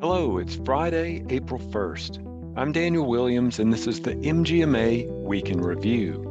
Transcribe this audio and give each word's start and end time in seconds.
Hello, 0.00 0.38
it's 0.38 0.54
Friday, 0.64 1.24
April 1.28 1.58
1st. 1.58 2.54
I'm 2.56 2.70
Daniel 2.70 3.04
Williams, 3.08 3.58
and 3.58 3.72
this 3.72 3.88
is 3.88 4.00
the 4.00 4.14
MGMA 4.14 5.08
Week 5.24 5.50
in 5.50 5.60
Review, 5.60 6.22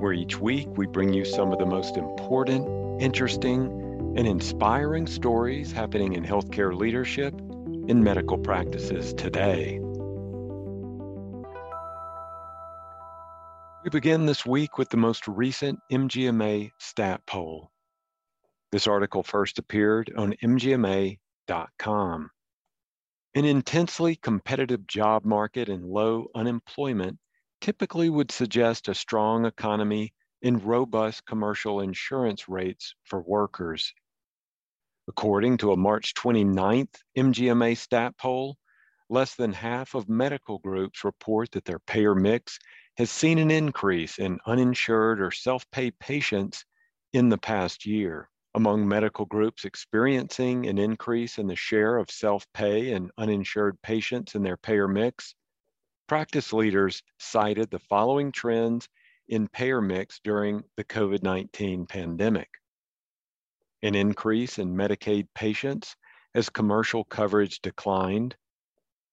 where 0.00 0.12
each 0.12 0.40
week 0.40 0.66
we 0.76 0.88
bring 0.88 1.12
you 1.12 1.24
some 1.24 1.52
of 1.52 1.60
the 1.60 1.64
most 1.64 1.96
important, 1.96 3.00
interesting, 3.00 3.66
and 4.16 4.26
inspiring 4.26 5.06
stories 5.06 5.70
happening 5.70 6.14
in 6.14 6.24
healthcare 6.24 6.76
leadership 6.76 7.32
in 7.86 8.02
medical 8.02 8.38
practices 8.38 9.14
today. 9.14 9.78
We 13.84 13.90
begin 13.90 14.26
this 14.26 14.44
week 14.44 14.78
with 14.78 14.88
the 14.88 14.96
most 14.96 15.28
recent 15.28 15.78
MGMA 15.92 16.72
stat 16.80 17.20
poll. 17.28 17.70
This 18.72 18.88
article 18.88 19.22
first 19.22 19.60
appeared 19.60 20.10
on 20.16 20.34
MGMA.com. 20.42 22.30
An 23.34 23.46
intensely 23.46 24.16
competitive 24.16 24.86
job 24.86 25.24
market 25.24 25.70
and 25.70 25.86
low 25.86 26.26
unemployment 26.34 27.18
typically 27.62 28.10
would 28.10 28.30
suggest 28.30 28.88
a 28.88 28.94
strong 28.94 29.46
economy 29.46 30.12
and 30.42 30.62
robust 30.62 31.24
commercial 31.24 31.80
insurance 31.80 32.46
rates 32.46 32.94
for 33.04 33.22
workers. 33.22 33.94
According 35.08 35.56
to 35.58 35.72
a 35.72 35.78
March 35.78 36.12
29th 36.12 36.94
MGMA 37.16 37.74
stat 37.78 38.18
poll, 38.18 38.58
less 39.08 39.34
than 39.34 39.54
half 39.54 39.94
of 39.94 40.10
medical 40.10 40.58
groups 40.58 41.02
report 41.02 41.52
that 41.52 41.64
their 41.64 41.78
payer 41.78 42.14
mix 42.14 42.58
has 42.98 43.10
seen 43.10 43.38
an 43.38 43.50
increase 43.50 44.18
in 44.18 44.40
uninsured 44.44 45.22
or 45.22 45.30
self 45.30 45.64
pay 45.70 45.90
patients 45.90 46.66
in 47.14 47.30
the 47.30 47.38
past 47.38 47.86
year 47.86 48.28
among 48.54 48.86
medical 48.86 49.24
groups 49.24 49.64
experiencing 49.64 50.66
an 50.66 50.78
increase 50.78 51.38
in 51.38 51.46
the 51.46 51.56
share 51.56 51.96
of 51.96 52.10
self 52.10 52.46
pay 52.52 52.92
and 52.92 53.10
uninsured 53.16 53.80
patients 53.82 54.34
in 54.34 54.42
their 54.42 54.56
payer 54.56 54.86
mix, 54.86 55.34
practice 56.06 56.52
leaders 56.52 57.02
cited 57.18 57.70
the 57.70 57.78
following 57.78 58.30
trends 58.30 58.88
in 59.28 59.48
payer 59.48 59.80
mix 59.80 60.20
during 60.22 60.62
the 60.76 60.84
COVID 60.84 61.22
19 61.22 61.86
pandemic. 61.86 62.50
An 63.82 63.94
increase 63.94 64.58
in 64.58 64.76
Medicaid 64.76 65.26
patients 65.34 65.96
as 66.34 66.50
commercial 66.50 67.04
coverage 67.04 67.60
declined, 67.60 68.36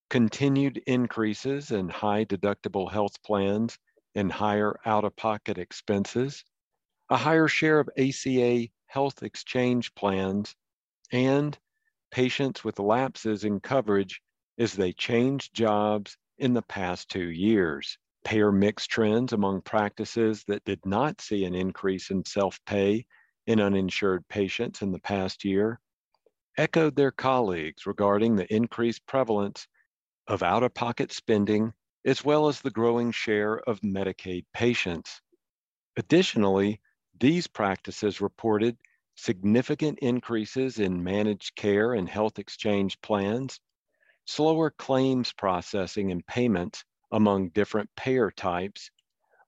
continued 0.10 0.78
increases 0.86 1.72
in 1.72 1.88
high 1.88 2.26
deductible 2.26 2.92
health 2.92 3.22
plans 3.23 3.78
and 4.16 4.32
higher 4.32 4.80
out 4.86 5.06
of 5.06 5.16
pocket 5.16 5.58
expenses, 5.58 6.44
a 7.09 7.17
higher 7.17 7.47
share 7.47 7.79
of 7.79 7.89
ACA 7.97 8.67
health 8.88 9.23
exchange 9.23 9.93
plans, 9.95 10.55
and 11.11 11.57
patients 12.11 12.63
with 12.63 12.79
lapses 12.79 13.43
in 13.43 13.59
coverage 13.59 14.21
as 14.57 14.73
they 14.73 14.93
change 14.93 15.52
jobs 15.52 16.17
in 16.37 16.53
the 16.53 16.61
past 16.61 17.09
two 17.09 17.30
years. 17.30 17.97
Payer 18.25 18.52
mix 18.52 18.85
trends 18.85 19.33
among 19.33 19.61
practices 19.61 20.43
that 20.47 20.65
did 20.65 20.85
not 20.85 21.21
see 21.21 21.45
an 21.45 21.55
increase 21.55 22.09
in 22.09 22.25
self 22.25 22.59
pay 22.65 23.05
in 23.47 23.59
uninsured 23.61 24.27
patients 24.27 24.81
in 24.81 24.91
the 24.91 24.99
past 24.99 25.43
year 25.43 25.80
echoed 26.59 26.93
their 26.95 27.11
colleagues 27.11 27.85
regarding 27.85 28.35
the 28.35 28.53
increased 28.53 29.05
prevalence 29.07 29.65
of 30.27 30.43
out 30.43 30.61
of 30.61 30.73
pocket 30.73 31.11
spending 31.11 31.71
as 32.05 32.23
well 32.23 32.49
as 32.49 32.59
the 32.59 32.69
growing 32.69 33.11
share 33.11 33.59
of 33.59 33.80
Medicaid 33.80 34.45
patients. 34.53 35.21
Additionally, 35.95 36.81
these 37.20 37.48
practices 37.48 38.22
reported 38.22 38.78
significant 39.16 40.00
increases 40.00 40.80
in 40.80 41.03
managed 41.03 41.55
care 41.55 41.93
and 41.93 42.08
health 42.08 42.39
exchange 42.39 42.99
plans, 43.02 43.60
slower 44.26 44.70
claims 44.71 45.33
processing 45.33 46.11
and 46.11 46.26
payments 46.26 46.83
among 47.11 47.49
different 47.49 47.89
payer 47.95 48.32
types, 48.32 48.89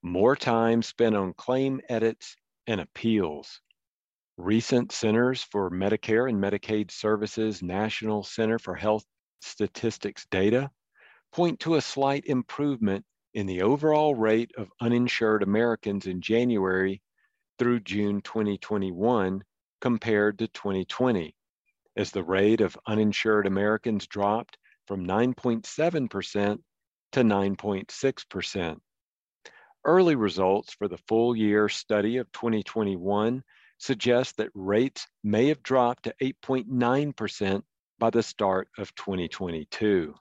more 0.01 0.35
time 0.35 0.81
spent 0.81 1.15
on 1.15 1.33
claim 1.33 1.79
edits 1.87 2.35
and 2.67 2.81
appeals. 2.81 3.61
Recent 4.37 4.91
Centers 4.91 5.43
for 5.43 5.69
Medicare 5.69 6.27
and 6.27 6.41
Medicaid 6.41 6.91
Services 6.91 7.61
National 7.61 8.23
Center 8.23 8.57
for 8.57 8.75
Health 8.75 9.05
Statistics 9.41 10.25
data 10.31 10.69
point 11.31 11.59
to 11.61 11.75
a 11.75 11.81
slight 11.81 12.25
improvement 12.25 13.05
in 13.33 13.45
the 13.45 13.61
overall 13.61 14.15
rate 14.15 14.51
of 14.57 14.71
uninsured 14.81 15.43
Americans 15.43 16.07
in 16.07 16.21
January 16.21 17.01
through 17.61 17.79
June 17.79 18.19
2021 18.21 19.43
compared 19.81 20.39
to 20.39 20.47
2020, 20.47 21.35
as 21.95 22.09
the 22.09 22.23
rate 22.23 22.59
of 22.59 22.75
uninsured 22.87 23.45
Americans 23.45 24.07
dropped 24.07 24.57
from 24.87 25.05
9.7% 25.05 26.57
to 27.11 27.19
9.6%. 27.21 28.79
Early 29.85 30.15
results 30.15 30.73
for 30.73 30.87
the 30.87 30.97
full 31.07 31.35
year 31.35 31.69
study 31.69 32.17
of 32.17 32.31
2021 32.31 33.43
suggest 33.77 34.37
that 34.37 34.49
rates 34.55 35.05
may 35.23 35.49
have 35.49 35.61
dropped 35.61 36.05
to 36.05 36.15
8.9% 36.19 37.61
by 37.99 38.09
the 38.09 38.23
start 38.23 38.69
of 38.79 38.95
2022. 38.95 40.15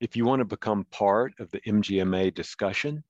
If 0.00 0.16
you 0.16 0.26
want 0.26 0.40
to 0.40 0.44
become 0.44 0.84
part 0.90 1.32
of 1.38 1.50
the 1.50 1.62
MGMA 1.62 2.34
discussion, 2.34 3.02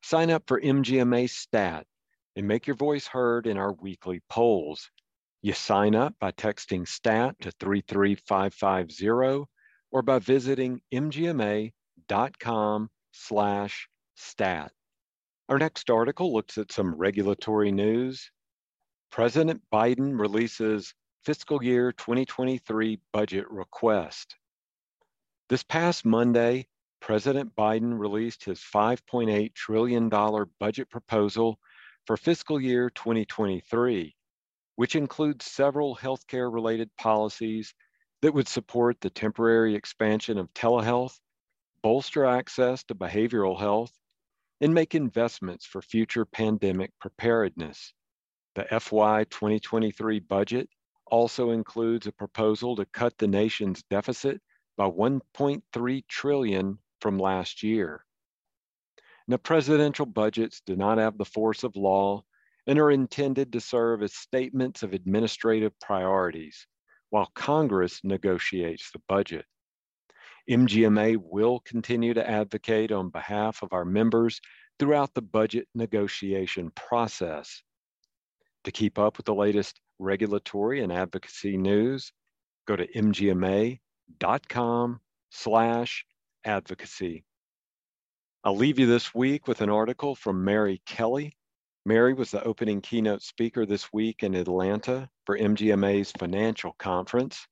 sign 0.00 0.30
up 0.30 0.44
for 0.46 0.60
MGMA 0.60 1.28
Stat 1.28 1.88
and 2.36 2.46
make 2.46 2.66
your 2.66 2.76
voice 2.76 3.06
heard 3.06 3.46
in 3.46 3.56
our 3.56 3.72
weekly 3.72 4.20
polls. 4.28 4.90
You 5.42 5.52
sign 5.52 5.94
up 5.94 6.14
by 6.20 6.32
texting 6.32 6.86
STAT 6.86 7.34
to 7.40 7.50
33550 7.52 9.46
or 9.90 10.02
by 10.02 10.18
visiting 10.18 10.80
mgma.com 10.92 11.70
slash 13.12 13.88
stat. 14.16 14.72
Our 15.48 15.58
next 15.58 15.90
article 15.90 16.32
looks 16.32 16.58
at 16.58 16.70
some 16.70 16.94
regulatory 16.94 17.72
news. 17.72 18.30
President 19.10 19.62
Biden 19.72 20.18
releases 20.18 20.94
fiscal 21.24 21.62
year 21.62 21.92
2023 21.92 23.00
budget 23.12 23.50
request. 23.50 24.36
This 25.48 25.64
past 25.64 26.04
Monday, 26.04 26.68
President 27.00 27.56
Biden 27.56 27.98
released 27.98 28.44
his 28.44 28.60
$5.8 28.60 29.54
trillion 29.54 30.08
budget 30.60 30.88
proposal 30.90 31.58
for 32.06 32.16
fiscal 32.16 32.60
year 32.60 32.90
2023, 32.90 34.14
which 34.76 34.96
includes 34.96 35.44
several 35.44 35.96
healthcare 35.96 36.52
related 36.52 36.90
policies 36.96 37.74
that 38.22 38.34
would 38.34 38.48
support 38.48 39.00
the 39.00 39.10
temporary 39.10 39.74
expansion 39.74 40.38
of 40.38 40.52
telehealth, 40.54 41.18
bolster 41.82 42.24
access 42.24 42.84
to 42.84 42.94
behavioral 42.94 43.58
health, 43.58 43.92
and 44.60 44.74
make 44.74 44.94
investments 44.94 45.64
for 45.64 45.80
future 45.80 46.24
pandemic 46.24 46.90
preparedness. 47.00 47.94
The 48.54 48.64
FY 48.64 49.24
2023 49.24 50.20
budget 50.20 50.68
also 51.06 51.50
includes 51.50 52.06
a 52.06 52.12
proposal 52.12 52.76
to 52.76 52.84
cut 52.86 53.16
the 53.18 53.26
nation's 53.26 53.82
deficit 53.90 54.40
by 54.76 54.88
1.3 54.88 56.02
trillion 56.08 56.78
from 57.00 57.18
last 57.18 57.62
year. 57.62 58.04
Now, 59.28 59.36
presidential 59.36 60.06
budgets 60.06 60.62
do 60.64 60.76
not 60.76 60.98
have 60.98 61.18
the 61.18 61.24
force 61.24 61.62
of 61.62 61.76
law 61.76 62.22
and 62.66 62.78
are 62.78 62.90
intended 62.90 63.52
to 63.52 63.60
serve 63.60 64.02
as 64.02 64.14
statements 64.14 64.82
of 64.82 64.92
administrative 64.92 65.72
priorities 65.80 66.66
while 67.10 67.30
Congress 67.34 68.00
negotiates 68.04 68.90
the 68.92 69.00
budget. 69.08 69.44
MGMA 70.48 71.16
will 71.20 71.60
continue 71.60 72.14
to 72.14 72.28
advocate 72.28 72.92
on 72.92 73.10
behalf 73.10 73.62
of 73.62 73.72
our 73.72 73.84
members 73.84 74.40
throughout 74.78 75.12
the 75.14 75.22
budget 75.22 75.68
negotiation 75.74 76.70
process. 76.74 77.62
To 78.64 78.72
keep 78.72 78.98
up 78.98 79.16
with 79.16 79.26
the 79.26 79.34
latest 79.34 79.80
regulatory 79.98 80.82
and 80.82 80.92
advocacy 80.92 81.56
news, 81.56 82.12
go 82.66 82.76
to 82.76 82.86
mgma.com 82.86 83.80
slash 85.30 86.04
advocacy. 86.44 87.24
I'll 88.42 88.56
leave 88.56 88.78
you 88.78 88.86
this 88.86 89.14
week 89.14 89.46
with 89.46 89.60
an 89.60 89.68
article 89.68 90.14
from 90.14 90.42
Mary 90.42 90.80
Kelly. 90.86 91.36
Mary 91.84 92.14
was 92.14 92.30
the 92.30 92.42
opening 92.42 92.80
keynote 92.80 93.20
speaker 93.20 93.66
this 93.66 93.92
week 93.92 94.22
in 94.22 94.34
Atlanta 94.34 95.10
for 95.26 95.38
MGMA's 95.38 96.10
financial 96.12 96.74
conference. 96.78 97.46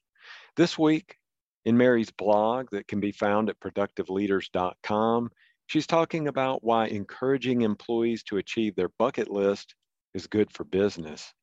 This 0.57 0.79
week, 0.79 1.19
in 1.67 1.77
Mary's 1.77 2.11
blog 2.11 2.71
that 2.71 2.89
can 2.89 3.01
be 3.01 3.13
found 3.13 3.51
at 3.51 3.61
productiveleaders.com, 3.61 5.31
she's 5.67 5.87
talking 5.87 6.27
about 6.27 6.65
why 6.65 6.87
encouraging 6.87 7.61
employees 7.61 8.23
to 8.23 8.39
achieve 8.39 8.75
their 8.75 8.91
bucket 8.99 9.31
list 9.31 9.75
is 10.15 10.27
good 10.27 10.51
for 10.55 10.65
business. 10.65 11.35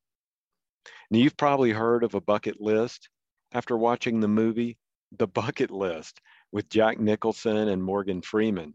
Now, 1.08 1.18
you've 1.20 1.36
probably 1.36 1.70
heard 1.70 2.02
of 2.02 2.16
a 2.16 2.20
bucket 2.20 2.60
list 2.60 3.10
after 3.52 3.76
watching 3.76 4.18
the 4.18 4.26
movie 4.26 4.76
The 5.16 5.28
Bucket 5.28 5.70
List 5.70 6.20
with 6.50 6.68
Jack 6.68 6.98
Nicholson 6.98 7.68
and 7.68 7.80
Morgan 7.80 8.22
Freeman. 8.22 8.74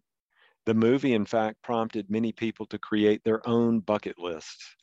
The 0.65 0.73
movie, 0.73 1.13
in 1.13 1.25
fact, 1.25 1.61
prompted 1.61 2.09
many 2.09 2.31
people 2.31 2.65
to 2.67 2.79
create 2.79 3.23
their 3.23 3.47
own 3.47 3.79
bucket 3.79 4.17
lists. 4.17 4.75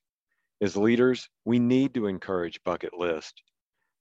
As 0.61 0.77
leaders, 0.77 1.29
we 1.45 1.59
need 1.59 1.95
to 1.95 2.07
encourage 2.07 2.63
bucket 2.65 2.95
lists. 2.95 3.43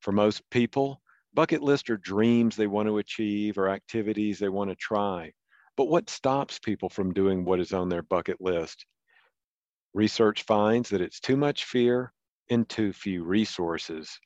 For 0.01 0.12
most 0.12 0.50
people, 0.50 1.01
Bucket 1.38 1.62
lists 1.62 1.88
are 1.91 1.97
dreams 1.97 2.56
they 2.56 2.65
want 2.65 2.88
to 2.88 2.97
achieve 2.97 3.59
or 3.59 3.69
activities 3.69 4.39
they 4.39 4.50
want 4.50 4.71
to 4.71 4.75
try. 4.75 5.31
But 5.75 5.85
what 5.85 6.09
stops 6.09 6.57
people 6.57 6.89
from 6.89 7.13
doing 7.13 7.45
what 7.45 7.59
is 7.59 7.74
on 7.74 7.89
their 7.89 8.01
bucket 8.01 8.41
list? 8.41 8.88
Research 9.94 10.41
finds 10.41 10.89
that 10.89 11.01
it's 11.01 11.19
too 11.19 11.38
much 11.38 11.65
fear 11.65 12.12
and 12.50 12.68
too 12.68 12.91
few 12.91 13.23
resources. 13.23 14.19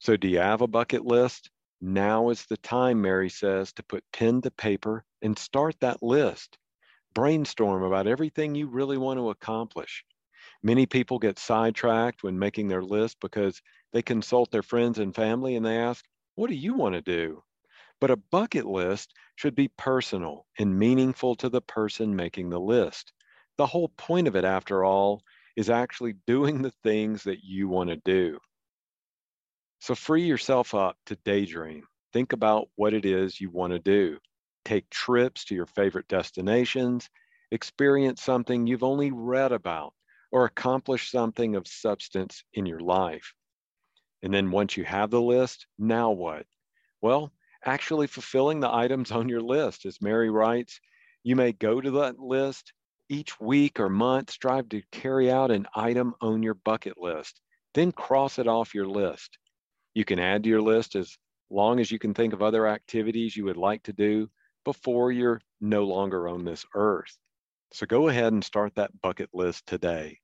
So, 0.00 0.18
do 0.18 0.28
you 0.28 0.40
have 0.40 0.60
a 0.60 0.66
bucket 0.66 1.06
list? 1.06 1.50
Now 1.80 2.30
is 2.30 2.44
the 2.46 2.56
time, 2.56 3.00
Mary 3.00 3.30
says, 3.30 3.72
to 3.74 3.82
put 3.84 4.04
pen 4.12 4.40
to 4.42 4.50
paper 4.50 5.04
and 5.22 5.38
start 5.38 5.78
that 5.80 6.02
list. 6.02 6.58
Brainstorm 7.14 7.82
about 7.84 8.06
everything 8.08 8.54
you 8.54 8.66
really 8.66 8.98
want 8.98 9.18
to 9.18 9.30
accomplish. 9.30 10.04
Many 10.62 10.86
people 10.86 11.20
get 11.20 11.38
sidetracked 11.38 12.24
when 12.24 12.38
making 12.38 12.68
their 12.68 12.82
list 12.82 13.20
because 13.20 13.62
they 13.92 14.02
consult 14.02 14.50
their 14.50 14.62
friends 14.62 14.98
and 14.98 15.14
family 15.14 15.54
and 15.54 15.64
they 15.64 15.78
ask, 15.78 16.04
What 16.34 16.50
do 16.50 16.56
you 16.56 16.74
want 16.74 16.94
to 16.94 17.02
do? 17.02 17.44
But 18.00 18.10
a 18.10 18.16
bucket 18.16 18.66
list 18.66 19.14
should 19.36 19.54
be 19.54 19.68
personal 19.68 20.46
and 20.58 20.78
meaningful 20.78 21.36
to 21.36 21.48
the 21.48 21.62
person 21.62 22.16
making 22.16 22.50
the 22.50 22.60
list. 22.60 23.12
The 23.56 23.66
whole 23.66 23.88
point 23.90 24.26
of 24.28 24.36
it, 24.36 24.44
after 24.44 24.84
all, 24.84 25.22
is 25.56 25.70
actually 25.70 26.14
doing 26.26 26.62
the 26.62 26.72
things 26.82 27.22
that 27.24 27.44
you 27.44 27.68
want 27.68 27.90
to 27.90 27.96
do. 27.96 28.38
So 29.80 29.94
free 29.94 30.24
yourself 30.24 30.74
up 30.74 30.96
to 31.06 31.16
daydream. 31.24 31.84
Think 32.12 32.32
about 32.32 32.68
what 32.74 32.94
it 32.94 33.04
is 33.04 33.40
you 33.40 33.50
want 33.50 33.72
to 33.72 33.78
do. 33.78 34.18
Take 34.64 34.90
trips 34.90 35.44
to 35.46 35.54
your 35.54 35.66
favorite 35.66 36.08
destinations, 36.08 37.08
experience 37.50 38.22
something 38.22 38.66
you've 38.66 38.82
only 38.82 39.10
read 39.12 39.52
about, 39.52 39.94
or 40.30 40.44
accomplish 40.44 41.10
something 41.10 41.56
of 41.56 41.66
substance 41.66 42.44
in 42.54 42.66
your 42.66 42.80
life. 42.80 43.32
And 44.22 44.34
then 44.34 44.50
once 44.50 44.76
you 44.76 44.84
have 44.84 45.10
the 45.10 45.22
list, 45.22 45.66
now 45.78 46.10
what? 46.10 46.44
Well, 47.00 47.32
actually 47.64 48.08
fulfilling 48.08 48.60
the 48.60 48.72
items 48.72 49.10
on 49.12 49.28
your 49.28 49.40
list. 49.40 49.86
As 49.86 50.02
Mary 50.02 50.30
writes, 50.30 50.80
you 51.22 51.36
may 51.36 51.52
go 51.52 51.80
to 51.80 51.90
that 51.92 52.18
list 52.18 52.72
each 53.08 53.40
week 53.40 53.80
or 53.80 53.88
month, 53.88 54.30
strive 54.30 54.68
to 54.70 54.82
carry 54.92 55.30
out 55.30 55.50
an 55.50 55.66
item 55.74 56.14
on 56.20 56.42
your 56.42 56.54
bucket 56.54 56.98
list, 56.98 57.40
then 57.74 57.92
cross 57.92 58.38
it 58.38 58.46
off 58.46 58.74
your 58.74 58.86
list. 58.86 59.38
You 59.94 60.04
can 60.04 60.18
add 60.18 60.42
to 60.42 60.48
your 60.48 60.62
list 60.62 60.96
as 60.96 61.16
long 61.50 61.80
as 61.80 61.90
you 61.90 61.98
can 61.98 62.14
think 62.14 62.32
of 62.32 62.42
other 62.42 62.66
activities 62.66 63.36
you 63.36 63.44
would 63.44 63.56
like 63.56 63.82
to 63.84 63.92
do 63.92 64.28
before 64.64 65.12
you're 65.12 65.40
no 65.60 65.84
longer 65.84 66.28
on 66.28 66.44
this 66.44 66.64
earth. 66.74 67.16
So 67.72 67.86
go 67.86 68.08
ahead 68.08 68.32
and 68.32 68.44
start 68.44 68.74
that 68.74 69.00
bucket 69.02 69.30
list 69.32 69.66
today. 69.66 70.18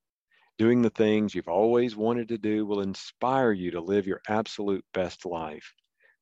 Doing 0.57 0.83
the 0.83 0.91
things 0.91 1.35
you've 1.35 1.49
always 1.49 1.97
wanted 1.97 2.29
to 2.29 2.39
do 2.39 2.65
will 2.65 2.81
inspire 2.81 3.53
you 3.53 3.73
to 3.73 3.81
live 3.81 4.07
your 4.07 4.21
absolute 4.29 4.85
best 4.95 5.27
life. 5.27 5.75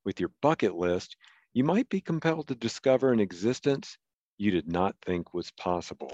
With 0.05 0.21
your 0.21 0.31
bucket 0.41 0.75
list, 0.75 1.17
you 1.53 1.65
might 1.65 1.89
be 1.89 2.01
compelled 2.01 2.49
to 2.49 2.55
discover 2.55 3.13
an 3.13 3.21
existence 3.21 3.99
you 4.39 4.51
did 4.51 4.67
not 4.67 4.97
think 5.05 5.35
was 5.35 5.51
possible. 5.53 6.11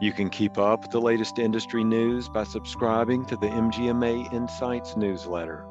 You 0.00 0.12
can 0.12 0.28
keep 0.28 0.58
up 0.58 0.82
with 0.82 0.90
the 0.90 1.00
latest 1.00 1.38
industry 1.38 1.84
news 1.84 2.28
by 2.28 2.44
subscribing 2.44 3.24
to 3.26 3.36
the 3.36 3.46
MGMA 3.46 4.32
Insights 4.32 4.96
newsletter. 4.96 5.66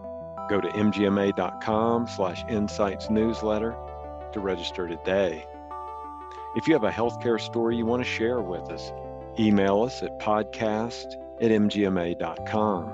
Go 0.50 0.62
to 0.62 0.68
mgma.com 0.70 2.08
slash 2.08 2.44
insights 2.50 3.10
newsletter 3.10 3.76
to 4.32 4.40
register 4.40 4.88
today. 4.88 5.46
If 6.56 6.68
you 6.68 6.74
have 6.74 6.84
a 6.84 6.92
healthcare 6.92 7.40
story 7.40 7.76
you 7.78 7.86
want 7.86 8.04
to 8.04 8.10
share 8.10 8.42
with 8.42 8.70
us, 8.72 8.92
email 9.40 9.82
us 9.84 10.02
at 10.04 10.20
podcast 10.20 11.16
at 11.42 11.52
mgma.com. 11.52 12.94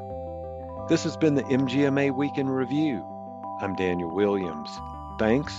This 0.87 1.03
has 1.03 1.15
been 1.17 1.35
the 1.35 1.43
MGMA 1.43 2.15
Week 2.15 2.37
in 2.37 2.49
Review. 2.49 3.05
I'm 3.61 3.75
Daniel 3.75 4.11
Williams. 4.11 4.69
Thanks 5.19 5.53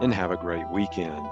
and 0.00 0.14
have 0.14 0.30
a 0.30 0.36
great 0.36 0.68
weekend. 0.70 1.26